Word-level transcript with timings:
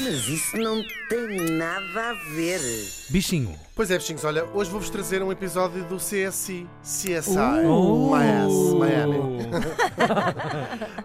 Mas 0.00 0.28
isso 0.28 0.56
não 0.56 0.82
tem 1.08 1.50
nada 1.50 2.10
a 2.10 2.12
ver. 2.34 2.60
Bichinho. 3.08 3.54
Pois 3.74 3.90
é, 3.90 3.98
bichinhos, 3.98 4.24
olha, 4.24 4.44
hoje 4.54 4.70
vou-vos 4.70 4.88
trazer 4.90 5.22
um 5.22 5.32
episódio 5.32 5.84
do 5.84 5.96
CSI. 5.96 6.66
CSI. 6.82 7.36
Uh. 7.66 8.10
Miami. 8.10 8.74
Miami. 8.78 9.18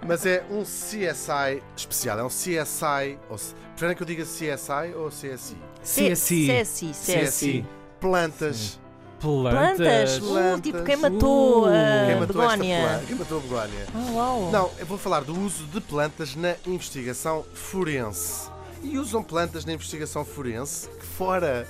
Mas 0.07 0.25
é 0.25 0.43
um 0.51 0.61
CSI 0.63 1.61
especial, 1.75 2.19
é 2.19 2.23
um 2.23 2.27
CSI. 2.27 3.17
Ou, 3.29 3.37
preferem 3.71 3.95
que 3.95 4.03
eu 4.03 4.07
diga 4.07 4.23
CSI 4.23 4.93
ou 4.95 5.09
CSI? 5.09 5.57
CSI. 5.81 6.47
CSI, 6.63 6.91
CSI. 6.91 7.65
Plantas. 7.99 8.79
Plantas. 9.19 9.77
Plantas. 9.77 10.17
Uh, 10.17 10.21
Plantas. 10.27 10.61
tipo, 10.61 10.83
quem 10.83 10.95
matou 10.97 11.63
Uh. 11.63 11.67
a 11.67 12.05
Quem 12.05 12.19
matou 12.19 12.41
Begónia? 12.41 13.03
Quem 13.07 13.15
matou 13.15 13.37
a 13.37 13.41
begónia? 13.41 13.87
Ah, 13.95 14.11
uau. 14.11 14.51
Não, 14.51 14.69
eu 14.77 14.85
vou 14.85 14.97
falar 14.97 15.21
do 15.21 15.39
uso 15.39 15.63
de 15.65 15.79
plantas 15.81 16.35
na 16.35 16.55
investigação 16.67 17.43
forense. 17.53 18.52
E 18.83 18.97
usam 18.97 19.23
plantas 19.23 19.63
na 19.65 19.73
investigação 19.73 20.23
forense 20.25 20.89
que 20.89 21.05
fora. 21.05 21.65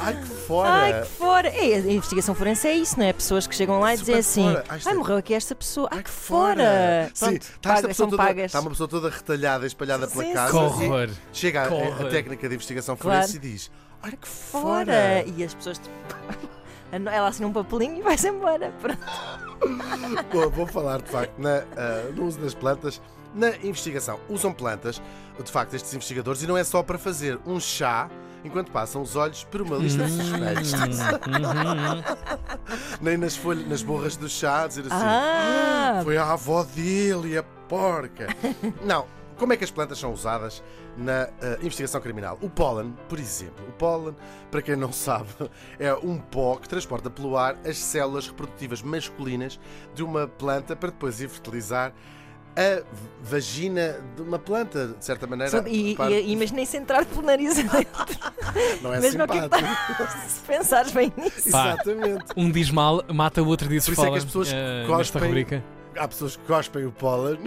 Ai 0.00 0.14
que 0.20 0.26
fora! 0.46 0.70
Ai, 0.70 1.02
que 1.02 1.08
fora! 1.08 1.48
É, 1.48 1.74
a 1.76 1.78
investigação 1.92 2.34
forense 2.34 2.68
é 2.68 2.74
isso, 2.74 2.98
não 2.98 3.06
é? 3.06 3.12
Pessoas 3.12 3.46
que 3.46 3.54
chegam 3.54 3.80
lá 3.80 3.94
e 3.94 3.96
dizem 3.98 4.16
assim: 4.16 4.42
fora. 4.44 4.64
Ai, 4.68 4.80
Ai, 4.84 4.92
é- 4.92 4.94
morreu 4.96 5.16
aqui 5.16 5.32
esta 5.34 5.54
pessoa. 5.54 5.88
Ai, 5.90 6.02
que 6.02 6.10
fora! 6.10 7.10
Sim, 7.14 7.24
Pronto, 7.26 7.42
está, 7.42 7.74
pagas, 7.74 7.96
são 7.96 8.10
toda, 8.10 8.22
pagas. 8.22 8.44
está 8.46 8.60
uma 8.60 8.70
pessoa 8.70 8.88
toda 8.88 9.08
retalhada, 9.08 9.66
espalhada 9.66 10.06
pela 10.06 10.24
Sim, 10.24 10.32
casa. 10.34 10.52
Sim. 10.52 10.58
e 10.58 10.86
horror. 10.88 11.10
Chega 11.32 11.62
a, 11.62 11.66
a 12.02 12.10
técnica 12.10 12.48
de 12.48 12.54
investigação 12.54 12.96
Claro. 12.96 13.20
forense 13.22 13.36
e 13.36 13.40
diz: 13.40 13.70
Ai 14.02 14.12
que 14.12 14.28
fora! 14.28 14.84
Fora! 14.84 15.24
E 15.36 15.42
as 15.44 15.54
pessoas. 15.54 15.80
Ela 16.92 17.26
assina 17.26 17.48
um 17.48 17.52
papelinho 17.52 17.98
e 17.98 18.02
vai-se 18.02 18.28
embora. 18.28 18.72
Pronto. 18.80 19.00
Vou, 20.30 20.50
vou 20.50 20.66
falar 20.66 21.00
de 21.02 21.10
facto 21.10 21.32
na, 21.38 21.64
ah, 21.76 22.10
no 22.14 22.26
uso 22.26 22.38
das 22.38 22.54
plantas 22.54 23.00
na 23.34 23.56
investigação. 23.56 24.20
Usam 24.28 24.52
plantas, 24.52 25.02
de 25.42 25.50
facto, 25.50 25.74
estes 25.74 25.92
investigadores, 25.92 26.42
e 26.42 26.46
não 26.46 26.56
é 26.56 26.64
só 26.64 26.82
para 26.82 26.98
fazer 26.98 27.38
um 27.44 27.58
chá 27.58 28.08
enquanto 28.44 28.70
passam 28.70 29.00
os 29.00 29.16
olhos 29.16 29.42
por 29.44 29.62
uma 29.62 29.76
lista 29.76 30.04
de 30.04 30.12
suspeitos. 30.12 30.72
Nem 33.00 33.16
nas 33.16 33.34
folhas, 33.34 33.66
nas 33.66 33.82
borras 33.82 34.16
do 34.16 34.28
chá, 34.28 34.66
dizer 34.66 34.82
assim. 34.82 34.94
Ah! 34.94 36.00
Foi 36.04 36.16
a 36.16 36.30
avó 36.30 36.62
dele, 36.62 37.38
a 37.38 37.42
porca. 37.42 38.28
Não. 38.84 39.06
Como 39.36 39.52
é 39.52 39.56
que 39.56 39.64
as 39.64 39.70
plantas 39.70 39.98
são 39.98 40.12
usadas 40.12 40.62
na 40.96 41.24
ah, 41.42 41.58
investigação 41.60 42.00
criminal? 42.00 42.38
O 42.40 42.48
pólen, 42.48 42.96
por 43.08 43.18
exemplo. 43.18 43.66
O 43.68 43.72
pólen, 43.72 44.14
para 44.48 44.62
quem 44.62 44.76
não 44.76 44.92
sabe, 44.92 45.28
é 45.76 45.92
um 45.92 46.18
pó 46.18 46.54
que 46.56 46.68
transporta 46.68 47.10
pelo 47.10 47.36
ar 47.36 47.56
as 47.66 47.78
células 47.78 48.28
reprodutivas 48.28 48.80
masculinas 48.80 49.58
de 49.92 50.04
uma 50.04 50.28
planta 50.28 50.76
para 50.76 50.90
depois 50.90 51.20
ir 51.20 51.28
fertilizar 51.28 51.92
a 52.56 52.82
vagina 53.22 53.96
de 54.16 54.22
uma 54.22 54.38
planta, 54.38 54.88
de 54.98 55.04
certa 55.04 55.26
maneira. 55.26 55.50
Só- 55.50 55.66
E, 55.66 55.90
repare, 55.90 56.20
e, 56.20 56.32
imaginei-se 56.32 56.76
entrar 56.76 57.04
pelo 57.04 57.22
nariz 57.22 57.58
adentro. 57.58 57.88
não 58.82 58.92
é 58.94 59.00
Mesmo 59.00 59.26
que 59.26 59.40
simpático. 59.40 59.68
se 60.28 60.40
pensares 60.46 60.92
bem 60.92 61.12
nisso. 61.16 61.50
Pá. 61.50 61.74
Exatamente. 61.74 62.24
Um 62.36 62.50
diz 62.50 62.70
mal, 62.70 63.04
mata 63.12 63.42
o 63.42 63.46
outro 63.46 63.68
diz 63.68 63.84
Por 63.84 63.92
isso 63.92 64.04
é 64.04 64.10
que 64.10 64.18
as 64.18 64.24
pessoas 64.24 64.52
eh, 64.52 64.84
cospem-. 64.86 65.62
Há 65.96 66.08
pessoas 66.08 66.36
que 66.36 66.44
cospem 66.44 66.86
o 66.86 66.92
pólen. 66.92 67.38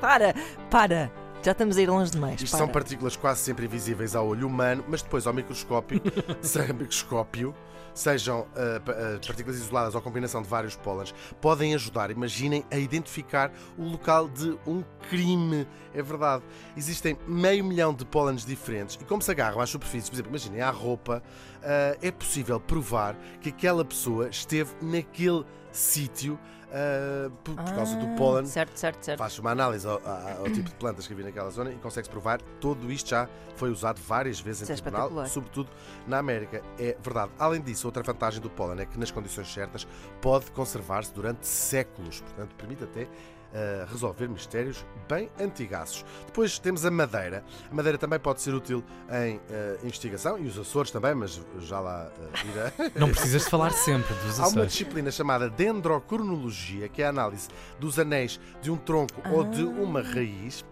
Para, 0.00 0.34
para. 0.70 1.10
Já 1.48 1.52
estamos 1.52 1.78
a 1.78 1.80
ir 1.80 1.88
longe 1.88 2.10
demais. 2.10 2.42
Isto 2.42 2.50
para. 2.50 2.58
são 2.58 2.68
partículas 2.68 3.16
quase 3.16 3.40
sempre 3.40 3.64
invisíveis 3.64 4.14
ao 4.14 4.28
olho 4.28 4.46
humano, 4.46 4.84
mas 4.86 5.00
depois 5.00 5.26
ao 5.26 5.32
microscópio, 5.32 5.98
sem 6.42 6.70
microscópio, 6.74 7.54
sejam 7.94 8.46
ah, 8.54 9.18
partículas 9.26 9.56
isoladas 9.56 9.94
ou 9.94 10.02
combinação 10.02 10.42
de 10.42 10.48
vários 10.48 10.76
pólenes, 10.76 11.14
podem 11.40 11.74
ajudar, 11.74 12.10
imaginem, 12.10 12.66
a 12.70 12.76
identificar 12.76 13.50
o 13.78 13.84
local 13.84 14.28
de 14.28 14.58
um 14.66 14.84
crime. 15.08 15.66
É 15.94 16.02
verdade. 16.02 16.42
Existem 16.76 17.16
meio 17.26 17.64
milhão 17.64 17.92
de 17.94 18.04
pólenes 18.04 18.44
diferentes 18.44 18.96
e 19.00 19.04
como 19.04 19.22
se 19.22 19.30
agarram 19.30 19.60
às 19.60 19.70
superfícies, 19.70 20.08
por 20.08 20.14
exemplo, 20.16 20.30
imaginem, 20.30 20.60
à 20.60 20.70
roupa, 20.70 21.22
ah, 21.62 21.96
é 22.02 22.10
possível 22.10 22.60
provar 22.60 23.16
que 23.40 23.48
aquela 23.48 23.84
pessoa 23.84 24.28
esteve 24.28 24.70
naquele 24.82 25.44
sítio 25.72 26.38
ah, 26.70 27.30
por, 27.42 27.54
por 27.54 27.64
causa 27.74 27.96
do 27.96 28.06
Ah, 28.06 28.14
pólen 28.16 28.46
Certo, 28.46 28.76
certo, 28.76 29.02
certo. 29.02 29.18
faz 29.18 29.38
uma 29.38 29.50
análise 29.50 29.86
ao, 29.86 29.94
ao- 30.06 30.38
ao 30.40 30.44
tipo 30.52 30.68
de 30.68 30.74
plantas 30.74 31.06
que 31.06 31.12
havia 31.14 31.24
naquela 31.24 31.50
zona 31.50 31.70
e 31.72 31.76
consegue-se 31.76 32.10
provar 32.10 32.40
tudo 32.60 32.92
isto 32.92 33.08
já 33.10 33.26
foi 33.56 33.70
usado 33.70 33.98
várias 34.06 34.38
vezes 34.38 34.62
Isso 34.62 34.72
em 34.72 34.74
é 34.74 34.78
tribunal, 34.90 35.26
sobretudo 35.26 35.70
na 36.06 36.18
América. 36.18 36.62
É 36.78 36.96
verdade. 37.02 37.32
Além 37.38 37.60
disso, 37.62 37.86
outra 37.88 38.02
vantagem 38.02 38.40
do 38.40 38.50
pólen 38.50 38.80
é 38.82 38.86
que 38.86 38.98
nas 38.98 39.10
condições 39.10 39.52
certas 39.52 39.86
pode 40.20 40.50
conservar-se 40.52 41.12
durante 41.14 41.46
séculos, 41.46 42.20
portanto 42.20 42.54
permite 42.56 42.84
até 42.84 43.08
ah, 43.54 43.86
resolver 43.90 44.28
mistérios 44.28 44.84
bem 45.08 45.30
antigaços. 45.40 46.04
Depois 46.26 46.58
temos 46.58 46.84
a 46.84 46.90
madeira. 46.90 47.44
A 47.70 47.74
madeira 47.74 47.98
também 47.98 48.18
pode 48.18 48.40
ser 48.40 48.54
útil 48.54 48.82
em 49.10 49.40
ah, 49.50 49.78
investigação 49.82 50.38
e 50.38 50.46
os 50.46 50.58
Açores 50.58 50.90
também, 50.90 51.14
mas 51.14 51.40
já 51.60 51.80
lá 51.80 52.10
ah, 52.10 52.46
irá. 52.46 52.90
Não 52.98 53.08
precisas 53.10 53.44
de 53.44 53.50
falar 53.50 53.70
sempre 53.70 54.14
dos 54.14 54.38
Há 54.38 54.42
uma 54.42 54.48
Açores. 54.48 54.72
disciplina 54.72 55.10
chamada 55.10 55.48
dendrocronologia, 55.48 56.88
que 56.88 57.02
é 57.02 57.06
a 57.06 57.10
análise 57.10 57.48
dos 57.78 57.98
anéis 57.98 58.40
de 58.60 58.70
um 58.70 58.76
tronco 58.76 59.22
ou 59.30 59.44
de 59.44 59.62
uma 59.62 60.02
raiz 60.02 60.64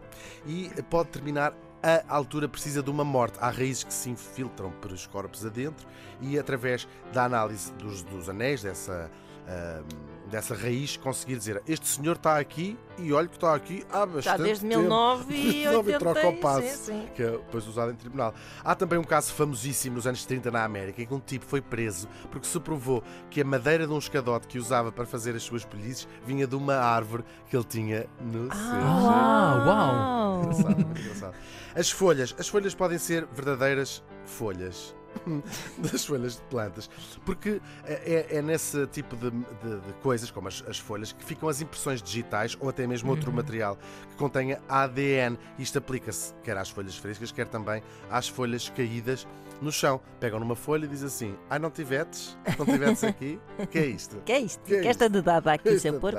e 0.47 0.71
pode 0.91 1.07
determinar 1.09 1.53
a 1.83 2.17
altura 2.17 2.49
precisa 2.49 2.83
de 2.83 2.91
uma 2.91 3.05
morte. 3.05 3.39
Há 3.41 3.51
raízes 3.51 3.85
que 3.85 3.95
se 3.95 4.11
infiltram 4.11 4.73
pelos 4.73 5.07
corpos 5.07 5.47
adentro 5.47 5.87
e 6.21 6.39
através 6.39 6.89
da 7.13 7.25
análise 7.25 7.73
dos, 7.75 8.03
dos 8.03 8.29
anéis 8.29 8.63
dessa, 8.63 9.11
ah, 9.47 9.83
dessa 10.31 10.55
raiz 10.55 10.97
conseguir 10.97 11.37
dizer 11.37 11.63
este 11.67 11.87
senhor 11.87 12.17
está 12.17 12.39
aqui 12.39 12.77
e 12.99 13.13
olha 13.13 13.29
que 13.29 13.37
está 13.37 13.55
aqui 13.55 13.85
há 13.91 14.05
bastante 14.07 14.25
Já 14.25 14.37
desde 14.37 14.67
tempo. 14.67 14.81
1980. 14.81 15.91
e 15.91 15.99
troca 15.99 16.29
o 16.29 16.37
passo, 16.39 16.67
sim, 16.69 16.85
sim. 16.85 17.09
que 17.15 17.23
é 17.23 17.31
depois 17.31 17.67
usado 17.67 17.93
em 17.93 17.95
tribunal. 17.95 18.35
Há 18.65 18.75
também 18.75 18.99
um 18.99 19.05
caso 19.05 19.33
famosíssimo 19.33 19.97
nos 19.97 20.07
anos 20.07 20.25
30 20.25 20.51
na 20.51 20.65
América 20.65 21.03
em 21.03 21.07
que 21.07 21.15
um 21.15 21.21
tipo 21.21 21.45
foi 21.45 21.61
preso 21.61 22.09
porque 22.31 22.47
se 22.47 22.59
provou 22.59 23.03
que 23.31 23.41
a 23.41 23.45
madeira 23.45 23.87
de 23.87 23.93
um 23.93 23.99
escadote 23.99 24.47
que 24.47 24.59
usava 24.59 24.91
para 24.91 25.07
fazer 25.07 25.35
as 25.37 25.43
suas 25.43 25.65
pelizes 25.65 26.09
vinha 26.25 26.47
de 26.47 26.57
uma 26.57 26.75
árvore 26.75 27.25
que 27.49 27.57
ele 27.57 27.65
tinha 27.65 28.07
no 28.21 28.45
seu 28.53 28.61
Ah, 28.63 29.65
uau. 29.67 30.43
Engraçado, 30.43 30.77
muito 30.77 31.01
engraçado. 31.01 31.35
As 31.75 31.91
folhas. 31.91 32.35
As 32.39 32.49
folhas 32.49 32.75
podem 32.75 32.99
ser 32.99 33.27
verdadeiras 33.33 34.03
folhas. 34.25 34.95
Das 35.79 36.05
folhas 36.05 36.37
de 36.37 36.43
plantas, 36.43 36.89
porque 37.25 37.61
é, 37.85 38.27
é 38.39 38.43
nesse 38.43 38.87
tipo 38.89 39.17
de, 39.17 39.31
de- 39.31 39.81
de 39.87 39.93
coisas, 40.03 40.31
como 40.31 40.49
as, 40.49 40.63
as 40.69 40.79
folhas, 40.79 41.13
que 41.13 41.25
ficam 41.25 41.49
as 41.49 41.61
impressões 41.61 42.03
digitais 42.03 42.57
ou 42.61 42.69
até 42.69 42.87
mesmo 42.87 43.11
outro 43.11 43.33
material 43.33 43.77
que 44.11 44.17
contenha 44.17 44.61
ADN. 44.69 45.39
Isto 45.59 45.79
aplica-se 45.79 46.35
quer 46.43 46.57
às 46.57 46.69
folhas 46.71 46.97
frescas, 46.97 47.31
quer 47.33 47.47
também 47.47 47.83
às 48.11 48.29
folhas 48.29 48.69
caídas 48.71 49.27
no 49.61 49.73
chão. 49.73 50.01
Pegam 50.21 50.39
numa 50.41 50.57
folha 50.57 50.85
e 50.85 50.89
dizem 50.89 51.07
assim: 51.07 51.37
Ai, 51.49 51.59
não 51.59 51.71
tivetes? 51.71 52.37
Não 52.59 52.67
tivetes 52.67 53.05
aqui? 53.05 53.39
Que 53.71 53.79
é 53.79 53.87
isto? 53.87 54.17
Que 54.25 54.33
é 54.33 54.41
isto? 54.41 54.61
Que 54.65 54.75
é 54.77 54.81
Que 54.83 54.89
esta 54.89 55.09
dedada 55.09 55.53
aqui, 55.53 55.69
Esta 55.71 55.81
seu 55.81 56.01
porco? 56.01 56.19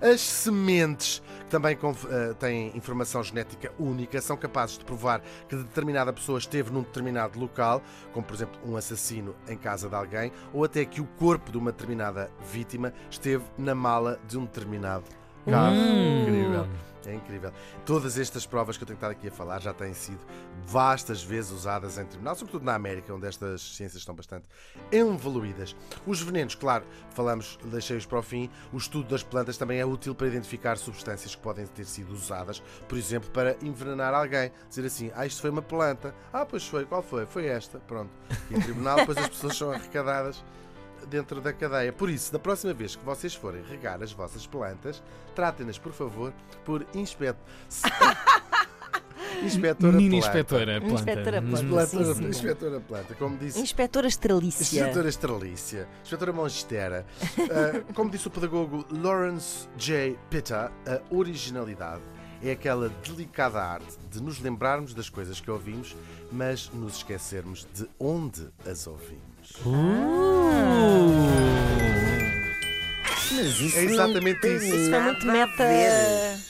As 0.00 0.20
sementes, 0.20 1.20
que 1.20 1.31
também 1.52 1.76
conf- 1.76 2.06
eh, 2.10 2.32
têm 2.32 2.74
informação 2.74 3.22
genética 3.22 3.70
única, 3.78 4.22
são 4.22 4.38
capazes 4.38 4.78
de 4.78 4.86
provar 4.86 5.20
que 5.46 5.54
determinada 5.54 6.10
pessoa 6.10 6.38
esteve 6.38 6.72
num 6.72 6.80
determinado 6.80 7.38
local, 7.38 7.82
como 8.14 8.24
por 8.26 8.34
exemplo 8.34 8.58
um 8.64 8.74
assassino 8.74 9.34
em 9.46 9.58
casa 9.58 9.86
de 9.86 9.94
alguém, 9.94 10.32
ou 10.50 10.64
até 10.64 10.82
que 10.86 11.02
o 11.02 11.06
corpo 11.06 11.52
de 11.52 11.58
uma 11.58 11.70
determinada 11.70 12.30
vítima 12.50 12.94
esteve 13.10 13.44
na 13.58 13.74
mala 13.74 14.18
de 14.26 14.38
um 14.38 14.46
determinado 14.46 15.04
carro. 15.50 15.74
Hum. 15.74 16.22
Incrível. 16.22 16.68
É 17.06 17.14
incrível. 17.14 17.52
Todas 17.84 18.16
estas 18.16 18.46
provas 18.46 18.76
que 18.76 18.84
eu 18.84 18.86
tenho 18.86 18.96
estado 18.96 19.10
aqui 19.10 19.28
a 19.28 19.30
falar 19.30 19.60
já 19.60 19.72
têm 19.72 19.92
sido 19.92 20.20
vastas 20.64 21.22
vezes 21.22 21.50
usadas 21.50 21.98
em 21.98 22.04
tribunal, 22.04 22.34
sobretudo 22.36 22.64
na 22.64 22.74
América, 22.74 23.12
onde 23.12 23.26
estas 23.26 23.60
ciências 23.60 24.00
estão 24.00 24.14
bastante 24.14 24.46
evoluídas. 24.90 25.74
Os 26.06 26.22
venenos, 26.22 26.54
claro, 26.54 26.84
falamos, 27.10 27.58
deixei-os 27.64 28.06
para 28.06 28.18
o 28.18 28.22
fim. 28.22 28.48
O 28.72 28.76
estudo 28.76 29.08
das 29.08 29.22
plantas 29.22 29.56
também 29.56 29.80
é 29.80 29.86
útil 29.86 30.14
para 30.14 30.28
identificar 30.28 30.76
substâncias 30.78 31.34
que 31.34 31.42
podem 31.42 31.66
ter 31.66 31.84
sido 31.86 32.12
usadas, 32.12 32.62
por 32.88 32.96
exemplo, 32.96 33.30
para 33.30 33.56
envenenar 33.62 34.14
alguém. 34.14 34.52
Dizer 34.68 34.86
assim, 34.86 35.10
ah, 35.14 35.26
isto 35.26 35.40
foi 35.40 35.50
uma 35.50 35.62
planta. 35.62 36.14
Ah, 36.32 36.46
pois 36.46 36.66
foi, 36.66 36.84
qual 36.84 37.02
foi? 37.02 37.26
Foi 37.26 37.46
esta. 37.46 37.80
Pronto. 37.80 38.10
E 38.50 38.54
em 38.54 38.60
tribunal, 38.60 38.96
depois 38.96 39.18
as 39.18 39.28
pessoas 39.28 39.56
são 39.56 39.72
arrecadadas 39.72 40.42
dentro 41.08 41.40
da 41.40 41.52
cadeia. 41.52 41.92
Por 41.92 42.08
isso, 42.10 42.32
da 42.32 42.38
próxima 42.38 42.72
vez 42.72 42.96
que 42.96 43.04
vocês 43.04 43.34
forem 43.34 43.62
regar 43.62 44.02
as 44.02 44.12
vossas 44.12 44.46
plantas, 44.46 45.02
tratem-nas, 45.34 45.78
por 45.78 45.92
favor, 45.92 46.32
por 46.64 46.86
inspetor. 46.94 47.36
Inspetora 49.42 49.92
Mini 49.92 50.20
planta. 50.20 50.38
inspetora 50.38 50.80
planta. 50.80 50.94
Inspetora 50.94 51.42
planta. 51.42 51.62
Hum. 51.64 51.80
Inspetora, 51.80 52.14
Sim, 52.14 52.14
sim. 52.22 52.28
inspetora 52.28 52.80
planta, 52.80 53.14
como 53.14 53.36
disse. 53.38 53.60
Inspetora 53.60 54.06
Estrelícia. 54.06 54.80
Inspetora 54.80 55.08
Estrelícia, 55.08 55.88
Inspetora 56.02 56.32
Monstera. 56.32 57.06
Ah, 57.50 57.92
como 57.94 58.10
disse 58.10 58.28
o 58.28 58.30
pedagogo 58.30 58.84
Lawrence 58.90 59.68
J. 59.76 60.16
Pitta, 60.30 60.70
a 60.86 61.00
originalidade 61.14 62.02
é 62.42 62.52
aquela 62.52 62.88
delicada 62.88 63.62
arte 63.62 63.98
de 64.10 64.20
nos 64.22 64.40
lembrarmos 64.40 64.94
das 64.94 65.08
coisas 65.08 65.40
que 65.40 65.50
ouvimos, 65.50 65.94
mas 66.30 66.70
nos 66.72 66.96
esquecermos 66.96 67.66
de 67.74 67.88
onde 67.98 68.48
as 68.66 68.86
ouvimos. 68.86 69.22
Uh. 69.64 70.42
Mas 73.34 73.60
isso 73.60 73.78
É 73.78 73.84
exatamente 73.84 74.34
não 74.34 74.40
tem 74.40 74.56
isso. 74.56 74.76
Isso 74.76 74.90
foi 74.90 75.00
muito 75.00 75.26
meta. 75.26 76.42